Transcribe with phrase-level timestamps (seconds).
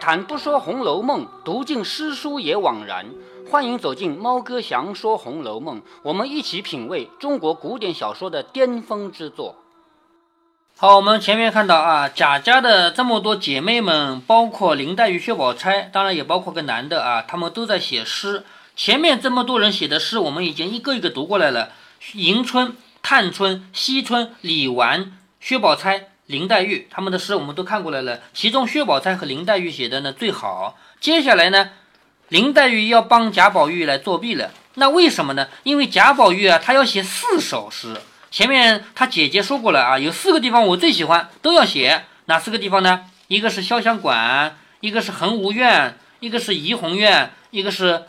[0.00, 3.06] 谈不说《红楼梦》，读尽诗书也枉然。
[3.50, 9.56] 欢迎走进猫哥祥说《红楼梦》，我们一起品味中国古典小说的巅峰之作。
[10.76, 18.44] 好，我们前面看到啊，贾家的这么多姐妹们，包括林黛玉、薛宝钗，当然也包括个男的啊，他们都在写诗。
[18.76, 21.70] 前面这么多人写的诗，我们已经一个一个读过来了。
[22.12, 26.10] 迎春、探春、惜春、李纨、薛宝钗。
[26.28, 30.78] 林黛玉他们的诗我们都看过来了，其中薛宝钗和林黛玉写的呢最好。
[31.00, 31.70] 接下来呢，
[32.28, 34.50] 林黛玉要帮贾宝玉来作弊了。
[34.74, 35.48] 那为什么呢？
[35.62, 37.96] 因为贾宝玉啊，他要写四首诗。
[38.30, 42.04] 前面他姐姐说过了啊，有四个地方我最喜欢，都要写。
[42.26, 43.06] 哪四个地方呢？
[43.28, 48.02] 一个是潇湘馆，一个是恒芜苑，一个是怡红院，一个是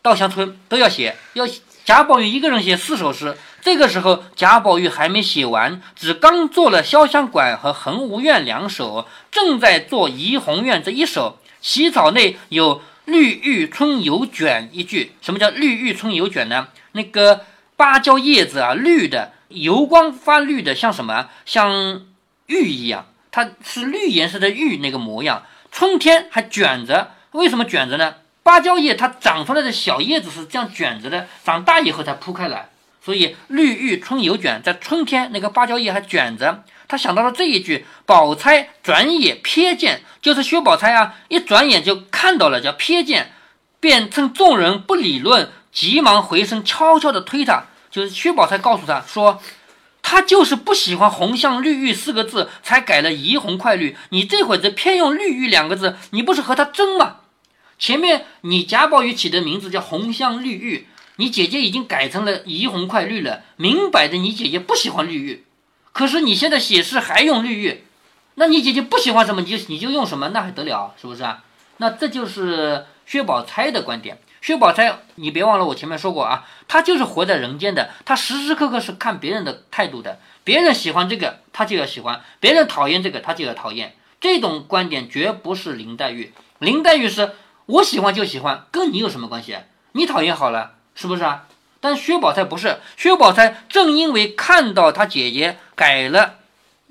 [0.00, 1.14] 稻香村，都要写。
[1.34, 1.46] 要
[1.84, 3.36] 贾宝玉一个人写四首诗。
[3.66, 11.40] 这个时候，贾宝玉还没写完，只刚做了潇湘馆和恒芜苑两首，正在做怡红院这一首。
[11.60, 15.16] 起草内有“绿玉春游卷”一句。
[15.20, 16.68] 什么叫“绿玉春游卷”呢？
[16.92, 17.40] 那个
[17.74, 21.28] 芭蕉叶子啊，绿的，油光发绿的，像什么？
[21.44, 22.02] 像
[22.46, 25.42] 玉一样，它是绿颜色的玉那个模样。
[25.72, 28.14] 春天还卷着，为什么卷着呢？
[28.44, 32.68] 芭蕉叶它长出来的小叶子是这样卷着的，长大以后才铺开来。
[33.06, 36.64] 所以绿玉春犹卷，在春天那个芭蕉叶还卷着。
[36.88, 43.30] 他想到了这一句：“宝钗转眼瞥见”，就是薛宝钗啊，一转眼就看到了，叫瞥见，
[43.78, 47.66] 便趁众人不理论，急忙回身悄悄地推他。
[47.92, 49.40] 就是薛宝钗告诉他说
[50.02, 53.96] ：“他就是不喜欢‘红像绿玉’四个字，才改了‘怡红快绿’。
[54.10, 57.18] 你这会子偏用‘绿玉’两个字，你不是和他争吗？
[57.78, 65.44] 前面你贾宝玉起的名字叫‘红香绿玉’。”你姐姐已经改成了怡红快绿了，明摆着你姐姐不喜欢绿玉，
[65.92, 67.84] 可是你现在写诗还用绿玉，
[68.34, 71.42] 那你姐姐不喜欢什么，你就你就用什么，那还得了，是不是啊？
[71.78, 74.18] 那这就是薛宝钗的观点。
[74.42, 83.96] 薛宝钗，你别忘了我前面说过啊，她就是活在人间的，她时时刻刻是看别人的态度的，别人喜欢这个，她就要喜欢；别人讨厌这个，她就要讨厌。
[84.20, 87.32] 这种观点绝不是林黛玉，林黛玉是
[87.66, 89.56] 我喜欢就喜欢，跟你有什么关系？
[89.92, 90.75] 你讨厌好了。
[90.96, 91.44] 是不是啊？
[91.78, 96.38] 但薛宝钗不是，薛宝钗正因为看到她姐姐改了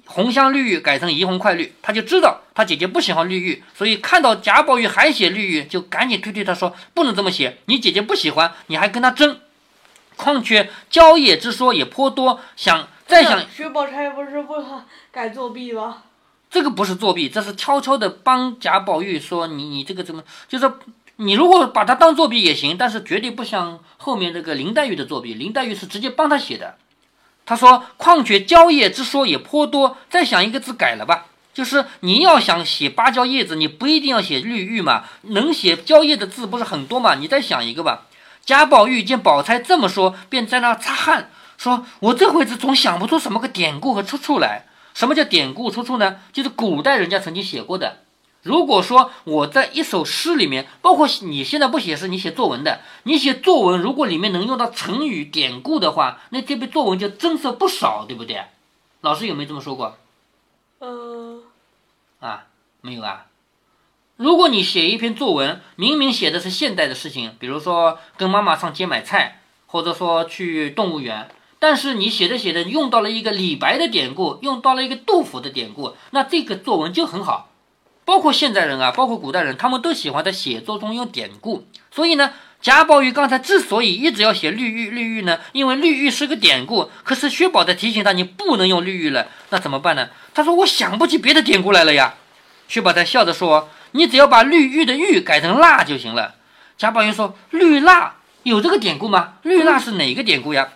[0.05, 9.39] 红香绿玉改成怡红快绿，她就知道她姐姐不喜欢绿玉，所以看到贾宝玉还写绿玉，就赶紧推推他说不能这么写，你姐姐不喜欢，你还跟她争。
[10.15, 14.53] 况且郊野之说也颇多，想再想，薛宝钗不是不
[15.11, 16.03] 改作弊吗？
[16.49, 20.71] 这个不是作弊，这是悄悄的帮贾宝玉说你你这个怎么就是。
[21.17, 25.33] 你如果把它当作弊也行，但是绝对不像后面这个林黛玉的作弊。
[25.33, 26.75] 林黛玉是直接帮他写的。
[27.45, 31.27] 他说：“况且蕉叶之说也颇多，再想一个字改了吧。
[31.53, 37.15] 就是你要想写芭蕉叶子，你不一定要写绿玉嘛，能写蕉叶的字不是很多嘛？
[37.15, 38.07] 你再想一个吧。”
[38.45, 44.65] 贾宝玉见宝钗这么说，便在那擦汗，说：“我这会子总想不出什么个典故和出处来。
[44.93, 46.17] 什么叫典故出处呢？
[46.33, 47.99] 就是古代人家曾经写过的。”
[48.45, 58.43] 如果说我在一首诗里面，包括你现在不写诗，你写作文的，你写作文，如果里面能用到成语典故的话，那这篇作文就增色不少，对不对？
[59.01, 59.97] 老师有没有这么说过？
[60.77, 61.39] 呃，
[62.19, 62.45] 啊，
[62.81, 63.25] 没有啊。
[64.15, 77.49] 如果你写一篇作文，明明写的是现代的事情，比如说跟妈妈上街买菜，或者说去动物园，但是你写着写着用到了一个李白的典故，用到了一个杜甫的典故，那这个作文就很好。
[78.05, 81.67] 包括现代人啊，包括古代人，他们都喜欢在写作中用典故。
[81.91, 86.89] 所以呢，贾宝玉刚才之所以一直要写绿玉，绿玉呢，因为绿玉是个典故。
[87.03, 90.09] 可是薛宝在提醒他，你不能用绿玉了，那怎么办呢？
[90.33, 92.13] 他说：“我想不起别的典故来了呀。”
[92.67, 96.35] 薛宝钗笑着说：“你只要把绿玉的玉改成蜡就行了。”
[96.77, 99.35] 贾宝玉说：“绿蜡有这个典故吗？
[99.43, 100.69] 绿蜡是哪个典故呀？”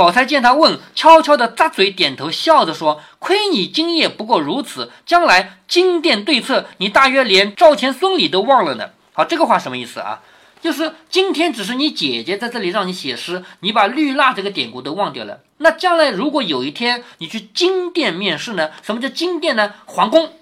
[0.00, 10.22] 宝钗见他问，悄悄地咂嘴点头，笑着说：“亏你今夜不过如此，将来金殿对策，你大约连赵钱孙李都忘了呢。”好，这个话什么意思啊？
[10.62, 15.40] 就是今天只是你姐姐在这里让你写诗，你把绿蜡这个典故都忘掉了。
[15.58, 18.70] 那将来如果有一天你去金殿面试呢？
[18.82, 19.74] 什么叫金殿呢？
[19.84, 20.32] 皇宫。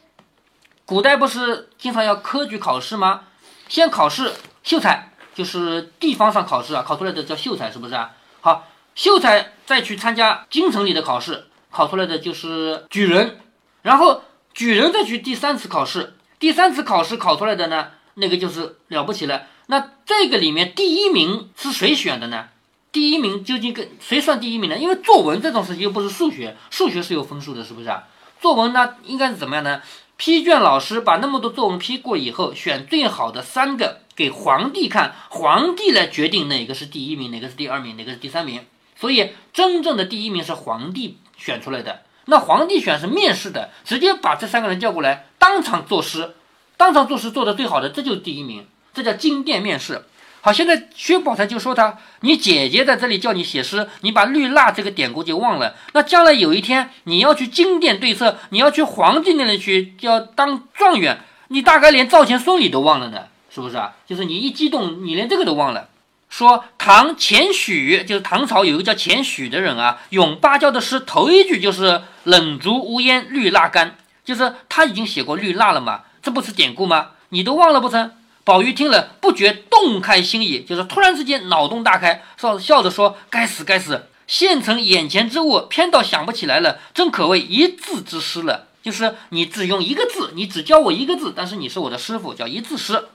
[0.87, 3.23] 古代不是经常要科举考试吗？
[3.69, 8.13] 先考试秀才，就是地方上考试啊，考出来的叫秀才，是不是啊？
[8.41, 8.65] 好。
[8.99, 13.39] 秀才再去参加京城里的考试，考出来的就是举人，
[13.83, 19.47] 然后举人再去第三次考试，第三次考试考出来的呢，那个就是了不起了。
[19.67, 22.49] 那这个里面第一名是谁选的呢？
[22.91, 24.77] 第一名究竟跟谁算第一名呢？
[24.77, 28.03] 因为作文这种事情又不是数学，数学是有分数的，是不是啊？
[28.41, 29.81] 作文呢应该是怎么样呢？
[30.17, 38.67] 批卷老师把那么多作文批过以后，选最好的三个给皇帝看，皇帝来决定哪个是第一名，哪个是第二名，哪个是第三名。
[39.01, 42.03] 所以真正的第一名是皇帝选出来的。
[42.27, 46.35] 那皇帝选是面试的，直接把这三个人叫过来，当场作诗，
[46.77, 50.05] 当场作诗做的最好的，这就是第一名，这叫金殿面试。
[50.41, 55.75] 好，现在薛宝钗就说他，你姐姐在这里叫你写诗，你把绿蜡这个典故就忘了。
[55.93, 61.19] 那将来有一天你要去金殿对策，你要去皇帝那里去要当状元，
[61.49, 63.97] 你大概连赵钱孙李都忘了呢，是不是啊？
[64.07, 65.89] 就是你一激动，你连这个都忘了。
[66.29, 77.13] 说唐钱许，就是唐朝有一个叫钱许的人啊，咏芭蕉的诗头一句就是“冷烛无烟绿蜡干”，就是他已经写过绿蜡了嘛，这不是典故吗？
[77.31, 78.13] 你都忘了不成？
[78.45, 84.07] 宝玉听了，不觉动开心意，就是突然之间脑洞大开，笑笑着说：“该死，该死！
[84.27, 88.69] 现成眼前之物，偏倒想不起来了，真可谓一字之师了。
[88.83, 93.09] 就是你只用一个字，你只教我一个字，但是你是我的师傅，叫一字师。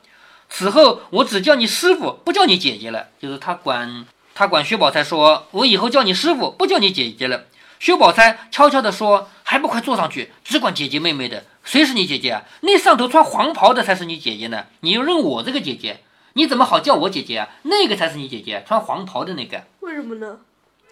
[0.56, 3.08] 此后我只叫你师傅，不叫你姐姐了。
[3.20, 4.06] 就是他管
[4.36, 7.46] 他管薛宝钗说，我以后叫你师傅，不叫你姐姐了。
[7.80, 12.44] 薛宝钗悄悄地说：还不快坐上去，只管姐姐妹妹的。”谁是你姐姐啊？
[12.62, 14.66] 那上头穿黄袍的才是你姐姐呢。
[14.82, 16.02] 你又认我这个姐姐，
[16.34, 17.50] 你怎么好叫我姐姐啊？
[17.64, 19.64] 那个才是你姐姐，穿黄袍的那个。
[19.80, 20.38] 为什么呢？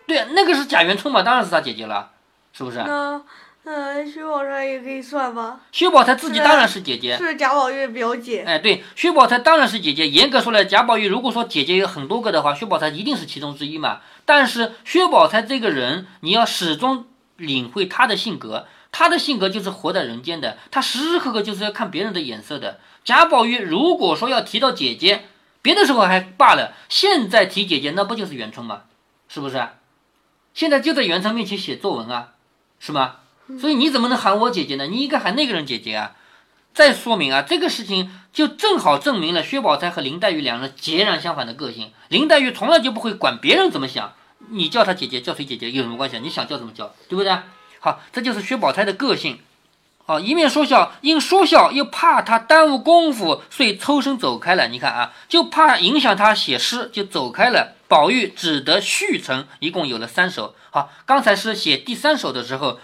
[0.07, 2.09] 对啊，那个是贾元春嘛，当然是他姐姐了，
[2.51, 2.77] 是不是？
[2.79, 3.21] 那
[3.63, 5.59] 那薛宝钗也可以算吧？
[5.71, 8.43] 薛宝钗自己当然是姐姐，是贾宝玉表姐。
[8.45, 10.07] 哎，对，薛宝钗当然是姐姐。
[10.07, 14.01] 严格说来，贾宝玉如果说姐姐有很多个的话，薛宝钗一定是其中之一嘛。
[14.25, 17.05] 但是薛宝钗这个人，你要始终
[17.37, 18.65] 领会她的性格。
[18.91, 22.79] 她的性格就是活在人间的，她时时刻刻就是要看别人的眼色的。
[23.05, 25.25] 贾宝玉如果说要提到姐姐，
[25.61, 28.81] 别的时候还罢了，现在提姐姐，那不就是元春吗？
[29.29, 29.65] 是不是？
[30.53, 32.31] 现在就在元春面前写作文啊，
[32.79, 33.17] 是吗？
[33.59, 34.87] 所以你怎么能喊我姐姐呢？
[34.87, 36.11] 你应该喊那个人姐姐啊。
[36.73, 41.91] 再说明啊，这个事情就正好证明了薛宝钗和林黛玉两人截然相反的个性。
[42.07, 44.13] 林黛玉从来就不会管别人怎么想，
[44.51, 46.17] 你叫她姐姐，叫谁姐姐有什么关系？
[46.19, 47.37] 你想叫怎么叫，对不对？
[47.79, 49.39] 好，这就是薛宝钗的个性，
[50.05, 54.69] 好，一面说笑，因说笑又怕他耽误功夫，遂抽身走开了。
[54.69, 57.75] 你看啊，就怕影响他写诗，就走开了。
[57.89, 60.55] 宝玉只得续成，一共有了三首。
[60.69, 62.79] 好，刚才是写第三首的时候，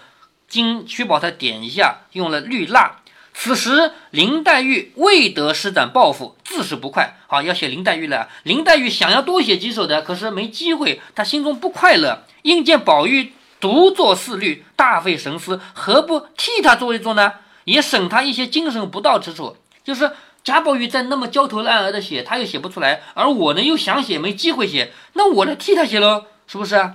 [0.48, 2.96] 经薛宝钗点一下，用了绿蜡。
[3.34, 7.18] 此时林黛玉未得施展抱负，自是不快。
[7.26, 8.28] 好，要写林黛玉了。
[8.42, 13.32] 林黛玉想要多写几首的，可是没机会，她心中不快乐，因见宝玉。
[13.60, 17.32] 独坐四律，大费神思，何不替他做一做呢？
[17.64, 19.56] 也省他一些精神不到之处。
[19.82, 20.12] 就是
[20.44, 26.92] 贾宝玉在那么焦头烂额的写，他又写不出来，而我呢又想写，没机会写，那我来替他写喽，是不是？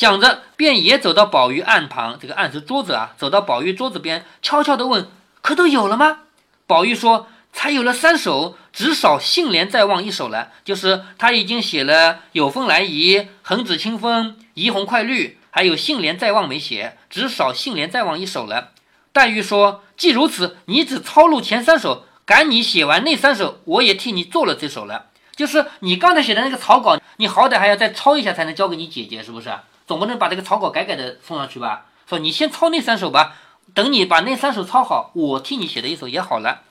[0.00, 5.10] 想着，便也走到宝玉案旁，这个案是桌子啊，走到宝玉桌子边，悄悄地问
[5.42, 6.20] ：“可都有了吗？”
[6.66, 10.52] 宝玉说：“才有了三首，只少杏帘再望一首了。
[10.64, 18.70] 就是他已经写了‘有风来移’‘横指清风’‘怡红快绿’。”还有杏帘再望没写，只少杏帘再望一首了。
[19.12, 25.08] 黛玉说：“既如此，你只抄录前三首，赶你写完那三首，我也替你做了这首了。
[25.36, 29.52] 就是你刚才写的那个草稿，你好歹还要再抄一下才能交给你姐姐，是不是？
[29.90, 31.86] 总不能把这个草稿改改的送上去吧？
[32.08, 33.34] 说你先抄那三首吧，
[33.74, 36.62] 等你把那三首抄好，我替你写的一首也好了。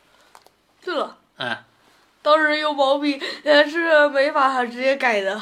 [0.82, 1.58] 对了，嗯，
[2.22, 5.42] 当时有毛病，也是没法直接改的。”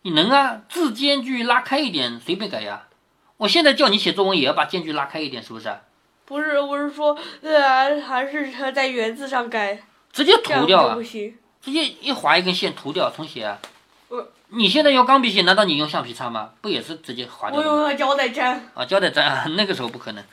[0.00, 2.84] 你能啊，字间距拉开一点，随便改呀。
[3.36, 5.70] 我现在叫你写作文，也要把间距拉开一点，是不是？
[6.24, 13.58] 不是，我是说，呃，还是在原字上改，直接涂掉啊，不行，直接一划一根线涂掉，重写啊。
[14.08, 16.50] 呃，你现在用钢笔写，难道你用橡皮擦吗？
[16.60, 17.60] 不也是直接划掉？
[17.60, 18.70] 我用胶带粘。
[18.74, 20.24] 啊，胶带粘 啊，那个时候不可能，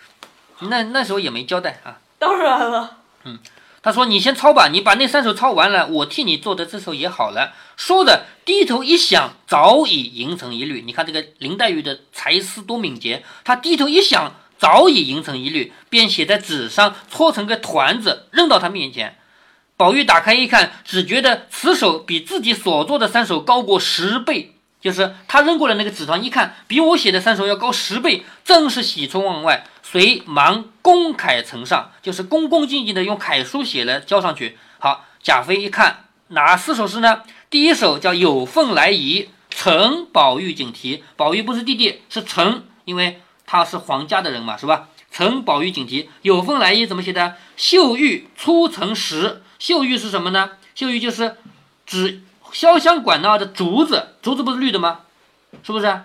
[0.59, 1.99] 那那时候也没胶带啊。
[2.17, 2.97] 当然了。
[3.23, 3.39] 嗯。
[3.83, 10.81] 他说：“你先抄吧，你把那三首抄完了，我替你做的这首也好了。”说着低头一想，早已吟成一律。
[10.81, 19.19] 你看这个林黛玉的才思多敏捷，她低头一想，早已吟成一律，便写在纸上，搓成个团子，扔到他面前。
[19.77, 29.65] 宝玉打开一看，只觉得此首比自己所做的三首高过十倍，就是他扔过来那个纸团，一看比我写的三首要高十倍，正是喜出望外。
[29.83, 34.57] 遂忙公楷呈上，就是恭恭敬敬的用楷书写了交上去。
[34.79, 37.21] 好，贾妃一看哪四首诗呢？
[37.49, 41.03] 第一首叫《有凤来仪》，承宝玉景题。
[41.15, 44.87] 宝玉不是弟弟，是承，因为他是皇家的人嘛，是吧？
[45.11, 47.35] 承宝玉景题，《有凤来仪》怎么写的？
[47.55, 50.51] 秀玉初成时，绣玉是什么呢？
[50.77, 51.37] 岫玉就是
[51.87, 52.21] 指
[52.53, 54.99] 潇湘馆那的竹子，竹子不是绿的吗？
[55.63, 56.01] 是不是？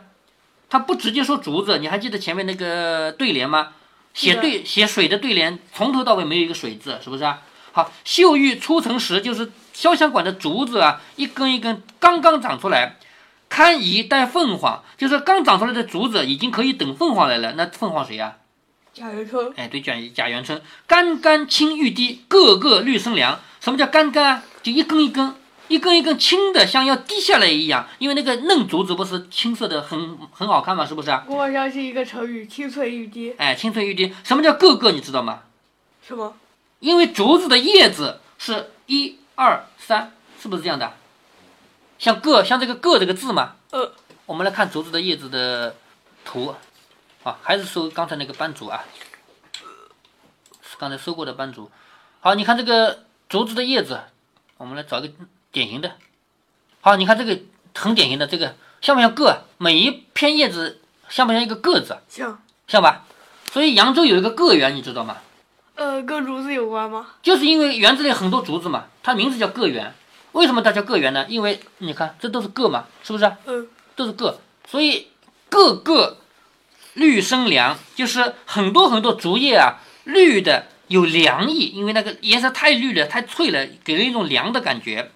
[0.70, 3.72] 他不直接说竹子，你还记得前面那个对联吗？
[4.14, 7.42] 写对写水的对联，从头到尾没有一个水字，是不是啊？
[7.72, 12.96] 好，秀玉初成时，就是潇湘馆的竹子啊，一根一根刚刚长出来，
[13.50, 17.52] 堪宜待凤凰，就是刚长出来的竹子已经可以等凤凰来了。
[17.52, 18.38] 那凤凰谁呀、
[18.92, 23.38] 贾元春，哎，对，贾贾元春，干干青玉滴，个个绿生凉。
[23.60, 24.42] 什么叫干干啊？
[24.62, 25.34] 就一根一根，
[25.68, 27.86] 一根一根青的，像要滴下来一样。
[27.98, 31.24] 因为那个嫩竹子不是青色的，很很好看嘛，是不是啊？
[31.28, 33.32] 我好像是一个成语，青翠欲滴。
[33.38, 34.12] 哎，青翠欲滴。
[34.24, 34.90] 什么叫个个？
[34.90, 35.42] 你知道吗？
[36.06, 36.34] 什么？
[36.80, 40.94] 因为竹子的叶子是一二三，是不是这样的？
[41.98, 43.52] 像个像这个个这个字嘛。
[43.70, 43.92] 呃，
[44.26, 45.76] 我们来看竹子的叶子的
[46.24, 46.54] 图，
[47.22, 48.84] 啊，还是收刚才那个斑竹啊，
[50.62, 51.70] 是刚才收过的斑竹。
[52.20, 54.00] 好，你看这个竹子的叶子，
[54.56, 55.14] 我们来找一个
[55.52, 55.92] 典型的。
[56.80, 57.38] 好，你看这个
[57.74, 59.44] 很典型的，这个像不像个？
[59.58, 61.98] 每一片叶子像不像一个个字？
[62.08, 63.04] 像像吧？
[63.52, 65.18] 所以扬州有一个个园，你知道吗？
[65.74, 67.06] 呃跟竹子有关吗？
[67.22, 69.92] 就是因为园子里很多竹子嘛，它名字叫个园。
[70.32, 71.26] 为什么它叫个园呢？
[71.28, 73.24] 因为你看这都是个嘛，是不是？
[73.46, 75.08] 嗯，都是个，所以
[75.48, 76.18] 个个
[76.94, 85.10] 绿生凉，就是很多很多竹叶啊，绿的有凉意，因为那个颜色太绿了，太翠了，给人一种凉的感觉。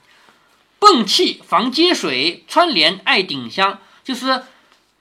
[0.79, 4.43] 泵气防接水，穿帘爱顶香，就是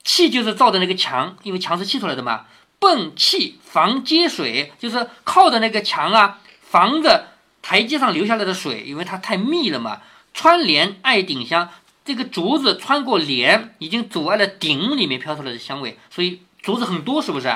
[0.03, 2.45] 气就是造的那个墙，因为墙是砌出来的嘛。
[2.79, 7.27] 泵气防接水，就是靠的那个墙啊，防着
[7.61, 10.01] 台阶上流下来的水，因为它太密了嘛。
[10.33, 11.69] 穿帘爱顶香，
[12.03, 17.55] 这个竹子穿过帘，已经阻碍了顶里面飘出来的香味，所以竹子很多，是不是？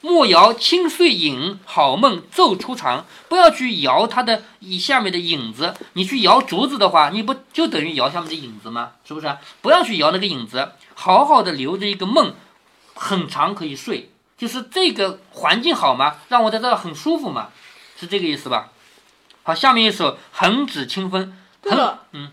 [0.00, 3.06] 莫摇清碎影，好梦奏出长。
[3.28, 8.92] 不要去摇它的以下面的影子，你去摇竹子的话，你不就等于摇下面的影子吗？
[9.04, 9.36] 是不是？
[9.60, 12.34] 不要去摇那个影子，好好的留着一个梦，
[12.94, 16.16] 很长可以睡，就是这个环境好吗？
[16.28, 17.48] 让我在这儿很舒服嘛，
[17.98, 18.70] 是这个意思吧？
[19.42, 21.26] 好，下面一首《横指清风》。
[21.62, 22.30] 对了，嗯，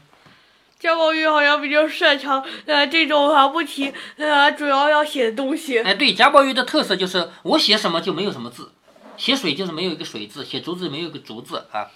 [0.81, 5.77] 贾宝玉好像比较擅长呃这种啊不提呃主要要写的东西。
[5.77, 8.71] 哎，对，贾宝玉的特色就是我写什么就没有什么字，
[9.15, 11.91] 写水就是没有一个水字，写竹子没有一个竹字啊。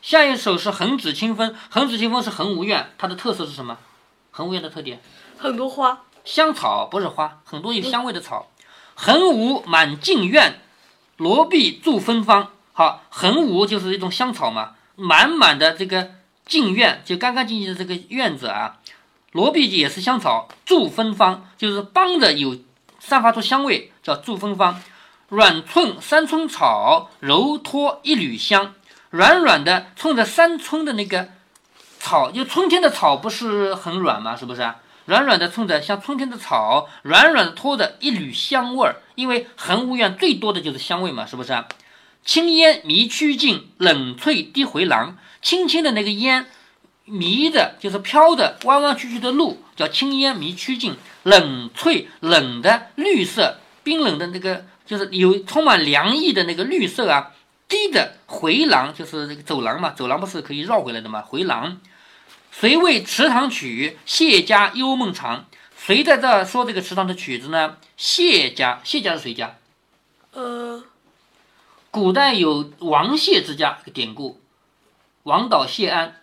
[0.00, 3.78] 下一首是横指清风，横指清风是横无怨，它的特色是什么？
[4.32, 5.00] 横无怨的特点，
[5.38, 8.50] 很多花，香草不是花，很多有香味的草。
[8.96, 10.58] 横无满径苑，
[11.18, 12.50] 罗碧筑芬芳。
[12.72, 16.10] 好，横无就是一种香草嘛，满满的这个
[16.46, 18.78] 净院就干干净净的这个院子啊。
[19.32, 22.58] 罗碧也是香草，助芬芳就是帮着有
[22.98, 24.82] 散发出香味，叫助芬芳。
[25.28, 28.74] 软寸三春草，柔脱一缕香。
[29.08, 31.28] 软软的冲着三春的那个
[31.98, 34.36] 草，就春天的草不是很软吗？
[34.36, 34.76] 是不是啊？
[35.06, 38.96] 软软的冲着像春天的草，软软的拖着一缕香味儿。
[39.14, 41.66] 因为恒无怨最多的就是香味嘛，是不是啊？
[42.24, 45.16] 青烟迷曲径，冷翠滴回廊。
[45.42, 46.46] 轻轻的那个烟，
[47.04, 50.96] 迷的就是飘的弯弯曲曲的路，叫青烟迷曲径。
[51.24, 57.32] 冷翠冷的绿色，冰冷的那个就是有充满凉意的那个绿色啊。
[57.68, 61.22] 低的回廊就是这个走廊嘛，走廊不是可以绕回来的嘛？
[61.22, 61.80] 回廊。
[62.50, 63.96] 谁为池塘曲？
[64.04, 65.46] 谢家幽梦长。
[65.74, 67.78] 谁在这儿说这个池塘的曲子呢？
[67.96, 69.56] 谢家，谢家是谁家？
[70.32, 70.84] 呃，
[71.90, 74.41] 古代有王谢之家这个典故，
[75.24, 76.16] 王导谢安，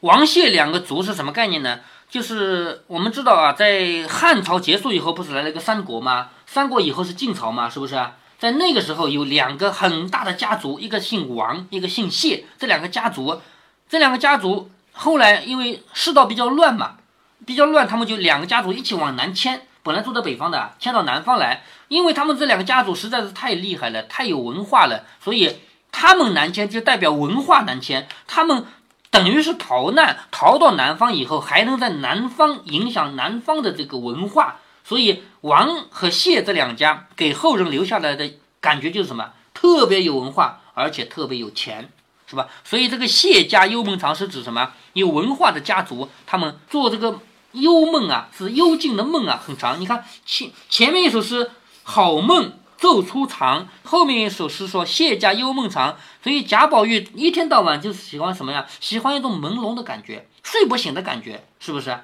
[0.00, 1.80] 王谢两个族是什么概念呢？
[2.08, 6.28] 就是我们知道啊，在汉朝结束以后，不是来了一个三国吗？
[6.46, 8.00] 三国以后是晋朝嘛，是不是？
[8.38, 13.40] 在那个时候有两个很大的家族，一个姓王，一个姓谢，这两个家族，
[13.88, 16.98] 这两个家族后来因为世道比较乱嘛，
[17.44, 25.58] 比较乱，他们就两个家族一起往南迁，本来住在北方的，迁到南方来，因为他们这两个家族实在是太厉害了，太有文化了，所以
[25.96, 28.66] 他们南迁就代表文化南迁，他们
[29.10, 38.28] 等于是逃难，逃到南方以后，还能在南方影响南方的这个文化，所以王和谢这两家给后人留下来的
[38.60, 39.30] 感觉就是什么？
[39.54, 41.88] 特别有文化，而且特别有钱，
[42.28, 42.48] 是吧？
[42.64, 44.72] 所以这个谢家幽梦长是指什么？
[44.94, 47.20] 有文化的家族，他们做这个
[47.52, 49.80] 幽梦啊，是幽静的梦啊，很长。
[49.80, 51.52] 你看前前面一首诗
[51.84, 52.52] 好梦
[52.84, 58.66] 奏出长，后面一首诗说谢家幽梦长，所以贾宝玉一天到晚就是喜欢什么呀？
[58.78, 61.98] 喜欢一种朦胧的感觉，睡不醒的感觉，是不是？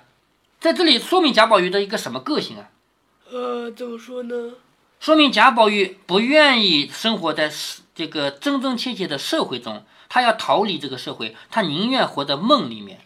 [0.59, 2.71] 在这里说明贾宝玉的一个什么个性啊？
[3.31, 4.55] 呃，怎么说呢？
[4.99, 7.53] 说明贾宝玉不愿意生活在
[7.95, 13.01] 这个真真切切的社会中，他要逃离这个社会，他宁愿活在梦里面，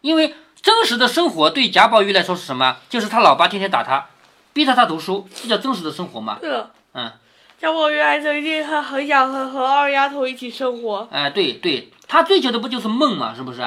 [0.00, 2.78] 因为真实的生活对贾宝玉来说是什么？
[2.88, 4.06] 就是他老爸天天打他，
[4.54, 6.38] 逼着他读书，这叫真实的生活吗。
[6.40, 7.12] 对了，嗯，
[7.60, 11.08] 贾宝玉还曾经他很想和和二丫头一起生活。
[11.10, 13.62] 哎，对对，他追求的不就是梦嘛，是不是？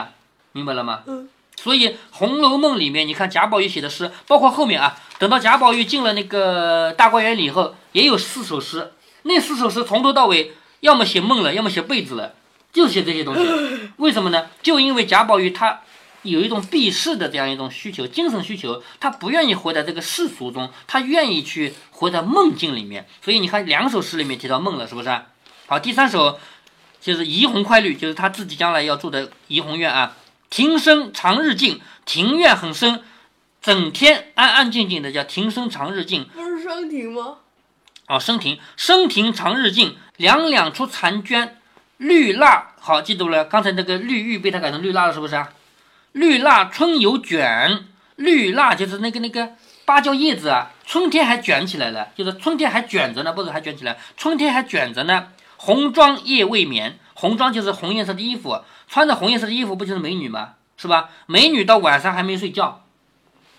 [0.52, 1.02] 明白了吗？
[1.08, 1.30] 嗯。
[1.58, 8.92] 所以《红楼梦》里面，你看贾宝玉写的诗，包括后面啊，等到贾宝玉进了那个大观园里以后，也有四首诗。
[9.24, 12.34] 那四首诗从头到尾，要么写梦了，要么写被子了，
[12.72, 13.42] 就写这些东西。
[13.98, 14.50] 为什么呢？
[14.62, 15.82] 就因为贾宝玉他
[16.26, 23.08] 有一种避世的这样一种需求，精神需求，他不愿意活在这个世俗中，他愿意去活在梦境里面。
[23.24, 25.22] 所以你看，两首诗里面提到梦了，是不是？
[25.68, 26.40] 好，第三首
[27.00, 30.18] 就是怡红快绿，就是他自己将来要住的怡红院啊。
[30.50, 33.02] 庭深长日静，庭院很深，
[33.62, 36.26] 整天安安静静的，叫庭深长日静。
[36.34, 37.38] 不是生庭吗？
[38.08, 41.58] 哦，生庭，生庭长日静，两两出残娟，
[41.98, 42.74] 绿蜡。
[42.80, 45.50] 好，记住了，刚才那个绿玉被他改成绿蜡了，是不是啊？
[46.16, 49.50] 绿蜡春有卷，绿蜡就是那个那个
[49.84, 55.28] 芭蕉叶子啊，春天还卷起来了，就是春天还卷着呢，不是还卷起来，春天还卷着呢。
[55.58, 58.62] 红妆夜未眠，红妆就是红颜色的衣服。
[58.88, 60.54] 穿着红颜色的衣服不就是美女吗？
[60.78, 61.10] 是吧？
[61.26, 62.86] 美女到晚上还没睡觉，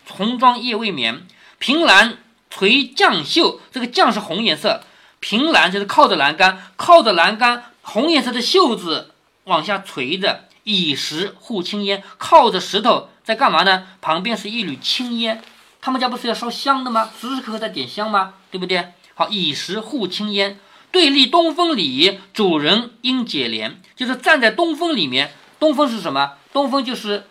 [0.08, 1.26] 红妆夜未眠。
[1.58, 2.16] 凭栏
[2.48, 4.82] 垂绛袖，这个绛是红颜色，
[5.20, 9.12] 凭栏就是靠着栏杆，靠着栏杆，红颜色的袖子
[9.44, 13.86] 往下垂着，以石护青烟，靠着石头在干嘛呢？
[14.00, 15.40] 旁边是一缕青烟，
[15.80, 17.08] 他们家不是要烧香的吗？
[17.20, 18.34] 时时刻刻在点香吗？
[18.50, 18.92] 对不对？
[19.14, 20.58] 好，以石护青烟。
[20.90, 25.32] 对立东风里，主人应解怜，就是站在东风里面。
[25.60, 26.32] 东风是什么？
[26.52, 27.26] 东风就是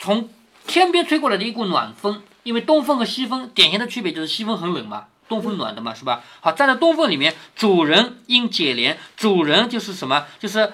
[0.00, 0.28] 从
[0.66, 2.22] 天边吹过来的一股暖风。
[2.42, 6.22] 因为东风和西风典型的区别就是西风很冷嘛，东风暖的嘛，是吧？
[6.40, 8.96] 好，站在东风里面，主人应解怜。
[9.16, 10.26] 主人就是什么？
[10.38, 10.72] 就是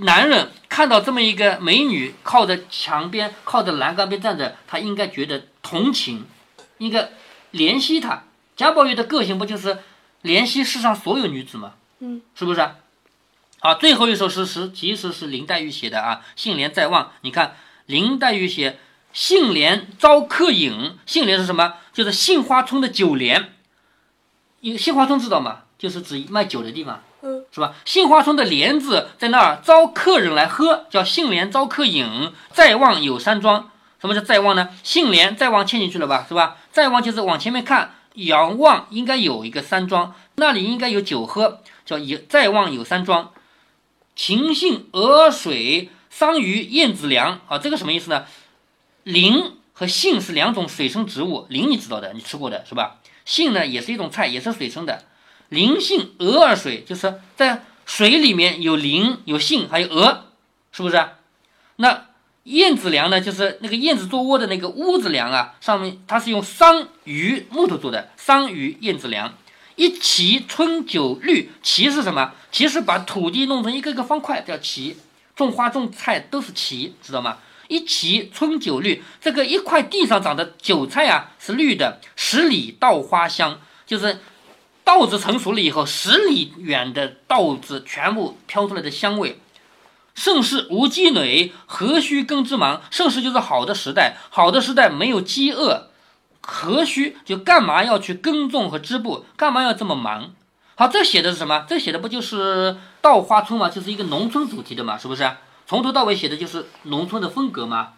[0.00, 6.24] 男人看到这么一个美女靠着墙边、靠着栏杆边站着，他应该觉得同情，
[6.78, 7.10] 应该
[7.52, 8.24] 怜惜她。
[8.56, 9.78] 贾宝玉的个性不就是？
[10.22, 12.68] 怜惜世上所有女子吗，嗯，是不是？
[13.60, 17.04] 好，最后一首诗诗其实是林黛玉写的啊，《杏帘在望》。
[17.20, 17.54] 你看
[17.86, 18.80] 林黛玉写
[19.12, 21.74] “杏帘招客饮”，杏帘是什么？
[21.92, 23.52] 就是杏花村的酒帘。
[24.62, 25.60] 有杏花村知道吗？
[25.78, 27.04] 就是指卖酒的地方，
[27.52, 27.74] 是吧？
[27.84, 32.32] 杏花村的莲子在那儿招客人来喝，叫杏莲招客饮。
[32.52, 34.70] 在望有山庄，什么叫在望呢？
[34.82, 36.56] 杏莲在望嵌进去了吧，是吧？
[36.70, 37.92] 在望就是往前面看。
[38.14, 43.30] 遥望应该有一个山庄，那里应该有酒喝，叫一再望有山庄。
[44.14, 48.24] 秦杏鹅水，桑榆燕子粮啊，这个什么意思呢？
[49.04, 52.96] 苓和杏是两种水生植物，苓你知道的，你吃过的是吧？
[53.26, 55.04] 杏呢也是一种菜，也是水生的。
[55.50, 60.26] 苓杏鹅儿水，就是在水里面有苓、有杏，还有鹅，
[60.72, 61.06] 是不是？
[61.76, 62.06] 那。
[62.46, 69.34] 燕子梁呢，就是那个燕子做窝的那个屋子梁啊，上面它是用桑榆木头做的，桑榆燕子梁。
[69.74, 72.34] 一畦春酒绿，畦是什么？
[72.52, 74.94] 畦是把土地弄成一个个方块，叫畦。
[75.34, 77.38] 种花种菜都是畦，知道吗？
[77.66, 84.20] 一畦春酒绿，这个一块地上长的韭菜啊是绿的，十里稻花香，就是
[84.86, 89.40] 稻子成熟了以后，十里远的稻子全部飘出来的香味。
[90.14, 92.80] 盛世无饥馁，何须耕织忙？
[92.92, 95.88] 盛世就是好的时代，好的时代没有饥饿，
[96.40, 99.26] 何须就干嘛要去耕种和织布？
[99.36, 100.30] 干嘛要这么忙？
[100.76, 101.66] 好，这写的是什么？
[101.68, 103.68] 这写的不就是稻花村吗？
[103.68, 105.28] 就是一个农村主题的嘛，是不是？
[105.66, 107.94] 从头到尾写的就是农村的风格吗？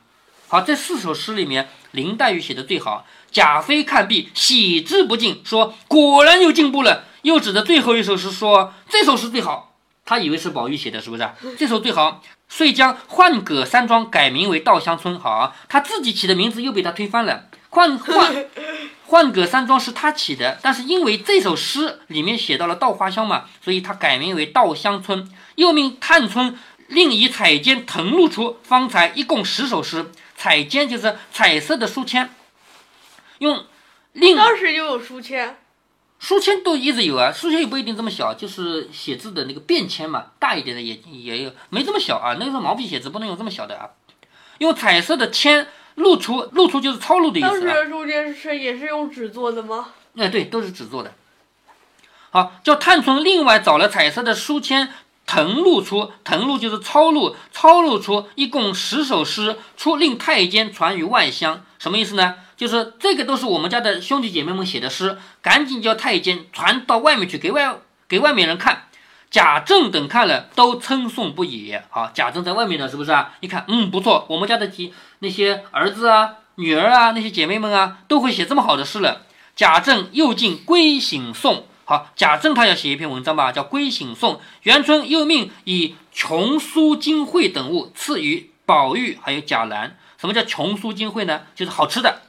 [0.51, 3.05] 好，这四首诗里面，林黛玉写的最好。
[3.31, 7.05] 贾妃看毕，喜之不尽，说果然有进步了。
[7.21, 9.75] 又指着最后一首诗说，这首诗最好。
[10.07, 11.29] 他以为是宝玉写的，是不是？
[11.59, 15.21] 这首最好，遂将浣葛山庄改名为稻香村。
[15.21, 17.45] 好，他自己起的名字又被他推翻了。
[17.69, 18.47] 浣浣
[19.07, 25.31] 浣葛山庄是他起的，但是因为这首诗里面写到了稻花香嘛，所以他改名为稻香村。
[25.57, 30.11] 又命探春另以彩笺誊录出，方才一共十首诗。
[30.39, 32.33] 彩笺就是彩色的书签，
[33.41, 33.65] 用
[34.13, 35.59] 另当时就有书签。
[36.21, 42.37] 书签都一直有啊，书签也不一定这么小，就是写字的那个便签嘛，大一点的也也有，没这么小啊。
[42.39, 43.91] 那个时候毛笔写字不能用这么小的啊，
[44.59, 47.49] 用彩色的签露出，露出就是抄录的意思。
[47.49, 49.89] 当时的书签是也是用纸做的吗？
[50.17, 51.13] 哎，对，都是纸做的。
[52.31, 54.93] 好，叫探春另外找了彩色的书签
[55.29, 62.37] 誊录出，誊录就是抄录，抄录出一共十首诗，出令太监传于外乡，什么意思呢？
[62.57, 67.77] 就是这个都是我们家的兄弟姐妹们写的诗，赶紧叫太监传到外面去给外
[68.09, 68.87] 给外面人看。
[69.31, 71.77] 贾政等看了都称颂不已。
[71.91, 73.35] 好，贾政在外面呢，是不是啊？
[73.41, 79.27] 一看，嗯，不错，我们家的几那些儿子啊、女儿啊，那些姐妹们啊，都会写这么好的诗了。
[79.55, 84.35] 贾政又进归省颂，好，贾政他要写一篇文章吧，叫《归省颂》。
[84.65, 89.97] 元春又命以琼酥金惠等物赐予宝玉，还有贾兰。
[90.19, 91.45] 什么叫琼酥金惠呢？
[91.55, 92.21] 就是好吃的，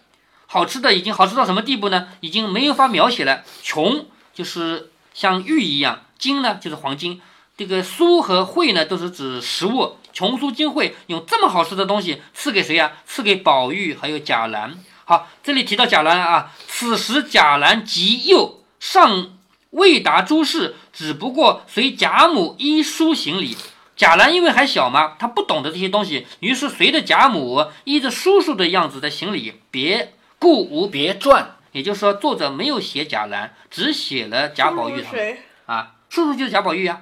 [0.46, 2.08] 好吃的已经好吃到什么地步呢？
[2.22, 3.44] 已经没有法描写了。
[3.62, 7.22] 琼就是像玉一样，金呢就是黄金。
[7.58, 9.98] 这个酥和惠呢，都是指食物。
[10.14, 12.94] 琼酥金惠用这么好吃的东西赐给谁呀？
[13.06, 14.80] 赐给宝玉还有贾兰。
[15.04, 19.38] 好，这里提到贾兰啊，此时贾兰极幼，尚
[19.72, 23.56] 未达诸事，只不过随贾母依书行礼。
[23.96, 29.62] 贾兰因为还小嘛，他不懂得这些东西，于是随着贾母依着叔叔的样子在行礼。
[29.70, 35.96] 别故无别传，也就是说，作者没有写贾兰，只写了贾宝玉他们啊。
[36.10, 37.02] 叔叔就是贾宝玉呀。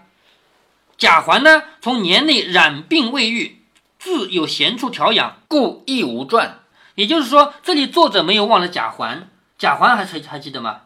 [0.97, 3.61] 贾环呢，从年内染病未愈，
[3.99, 6.61] 自有闲处调养，故亦无传。
[6.95, 9.29] 也就是说，这里作者没有忘了贾环。
[9.59, 10.81] 贾环还还还记得吗？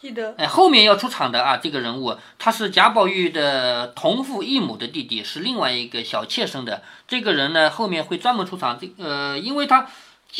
[0.00, 0.34] 记得。
[0.38, 6.82] 哎，后面要出场的啊，这个人物他是贾宝玉的同父异母的弟弟，是另外一个小妾生的。
[7.08, 8.78] 这个人呢，后面会专门出场。
[8.78, 9.86] 这呃，因为他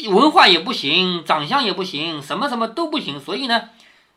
[0.09, 3.71] 文化也不行，长相也不行，什么什么都不行，所以呢，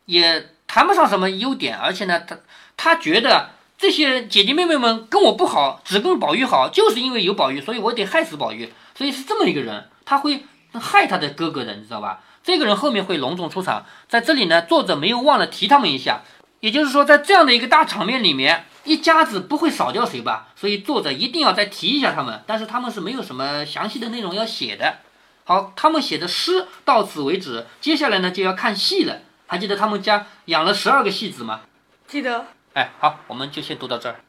[0.06, 1.76] 也谈不上什么优点。
[1.76, 2.38] 而且呢，他
[2.76, 3.50] 他觉得。
[3.80, 8.70] 这些姐姐妹妹们跟我不好，只跟宝玉好，就是因为有宝玉，所以我得害死宝玉。
[8.94, 12.20] 所以是这么一个人，他会害他的哥哥的，你知道吧？
[12.42, 16.22] 这个人后面会隆重出场，在这里呢，作者没有忘了提他们一下。
[16.60, 20.48] 也就是说，在这样的一个大场面里面，一家子不会少掉谁吧？
[20.56, 24.98] 所以作者一定要再提一下他们，但是他们是没有什么详细的内容要写的。
[25.44, 29.20] 好，他们写的诗到此为止，接下来呢就要看戏了。
[29.46, 31.62] 还记得他们家养了十二个戏子吗？
[32.06, 32.46] 记得。
[32.74, 34.20] 哎，好，我们就先读到这儿。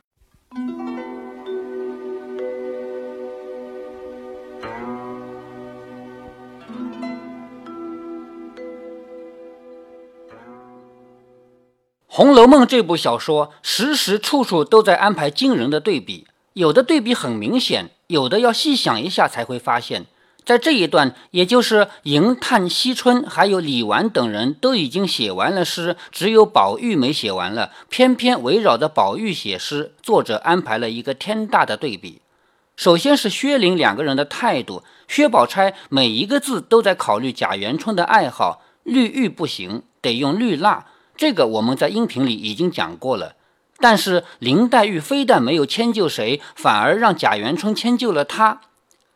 [12.14, 20.06] 《红楼梦》这部小说，时时处处都在安排惊人的对比，有的对比很明显，有的要细想一下才会发现。
[20.44, 27.72] 在这一段，也就是迎探惜春，还有李纨等人都已经写完了诗，只有宝玉没写完了。
[27.88, 32.20] 偏偏围绕着宝玉写诗，作者安排了一个天大的对比。
[32.76, 40.88] 首先是薛林两个人的态度，薛宝钗每一个字都在考虑贾元春的爱好，绿玉不行，得用绿蜡。
[41.22, 43.36] 这个我们在音频里已经讲过了。
[43.78, 48.62] 但是林黛玉非但没有迁就谁，反而让贾元春迁就了她。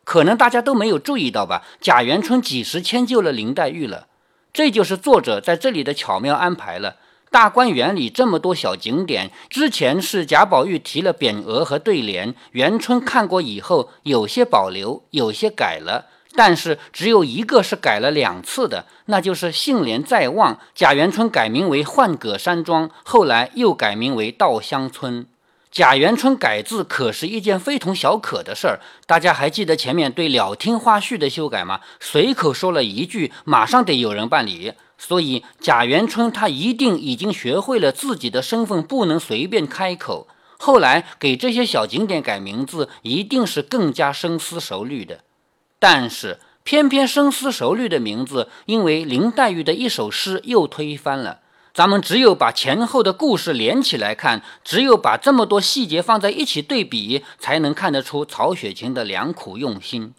[0.04, 1.64] 可能大家都没有注意到吧？
[1.82, 4.06] 贾元春几时迁就了林黛玉了？
[4.54, 6.98] 这就是作者在这里的巧妙安排了。
[7.32, 25.26] 大观园里这么多小景点，之前是贾宝玉提了匾额和对联，元春看过以后，有些保留，有些改了，但是只有一个是改了两次的，那就是杏帘在望，贾元春改名为幻葛山庄，后来又改名为稻香村。
[25.72, 31.82] 贾元春改字可是一件非同小可的事儿，大家还记得前面对了听花絮的修改吗？
[32.00, 34.72] 随口说了一句，马上得有人办理。
[34.98, 40.30] 所以贾元春他一定已经学会了自己的身份不能随便开口。
[40.58, 45.25] 后来给这些小景点改名字，一定是更加深思熟虑的。
[45.80, 51.42] 但是偏偏深思熟虑的名字，因为林黛玉的一首诗又推翻了。
[51.74, 60.14] 咱们只有把前后的故事连起来看，只有把这么多细节放在一起对比，才能看得出曹雪芹的良苦用心。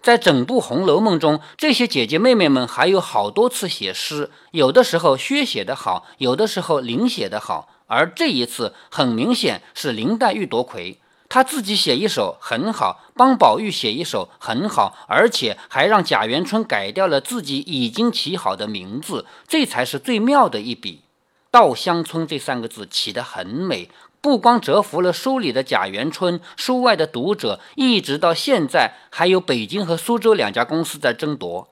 [0.00, 11.00] 在整部《红楼梦》中，这些姐姐妹妹们还有好多次写诗，有的时候薛写得好，有的时候林写得好，而这一次很明显是林黛玉夺魁。
[11.28, 21.02] 他自己写一首很好，帮宝玉写一首很好，而且还让贾元春改掉了自己已经起好的名字，这才是最妙的一笔。
[21.50, 31.68] 稻香村这三个字起得很美，不光折服了书里的贾元春，书外的读者一直到现在还有北京和苏州两家公司在争夺。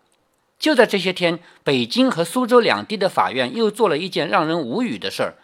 [0.58, 5.34] 就在这些天，北京和苏州两地的法院又做了一件让人无语的事儿。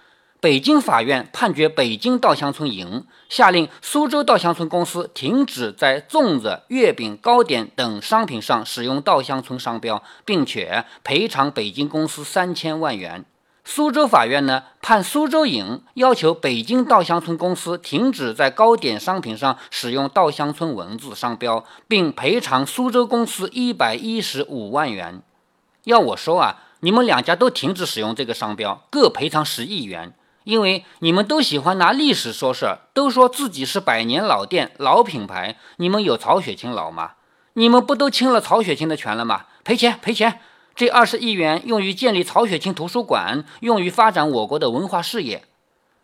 [0.41, 13.27] 北京法院判决北京稻香村赢，下令苏州稻香村公司停止在粽子、月饼、糕点等商品上使用稻香村商标，并且赔偿北京公司三千万元。
[13.67, 25.21] 苏州法院呢判苏州赢，要求北京稻香村公司停止在糕点商品上使用稻香村文字商标，并赔偿苏州公司一百一十五万元。
[25.85, 30.15] 要我说啊，你们两家都停止使用这个商标，各赔偿十亿元。
[30.45, 35.57] 因为你们都喜欢拿历史说事儿，都说自己是百年老店、老品牌。
[35.77, 37.13] 你们有曹雪芹老吗？
[37.55, 39.47] 你们不都侵了曹雪芹的权了吗？
[39.65, 40.41] 赔钱赔钱！
[40.75, 45.45] 这二十亿元用于建立曹雪芹图书馆，用于发展我国的文化事业。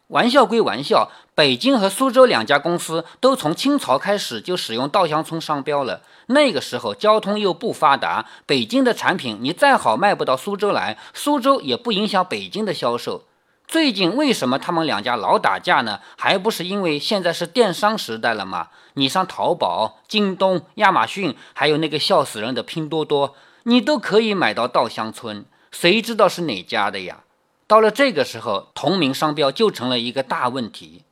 [0.09, 6.03] 玩笑归玩笑，北京和苏州两家公司都从清朝开始就使用稻香村商标了。
[6.27, 13.25] 那个时候交通又不发达，北京的产品你再好卖不到苏州来，苏州也不影响北京的销售。
[13.66, 15.98] 最近为什么他们两家老打架呢？
[16.16, 18.68] 还不是因为现在是电商时代了吗？
[18.94, 27.24] 你上淘宝、京东、亚马逊，还有那个笑死人的拼多多，你都可以买到稻香村，谁知道是哪家的呀？
[27.66, 31.02] 到了这个时候，同名商标就成了一个大问题。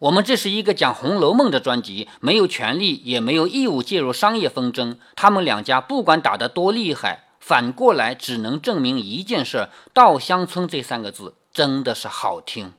[0.00, 4.98] 我们这是一个讲《红楼梦》的专辑，没有权利也没有义务介入商业纷争。
[5.16, 12.72] 他们两家不管打得多厉害，反过来只能证明一件事：稻香村这三个字真的是好听。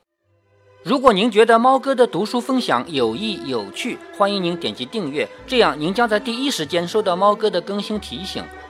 [0.83, 8.43] 如果您觉得猫哥的读书分享有益有趣，欢迎您点击订阅，这样您将在第一时间收到猫哥的更新提醒。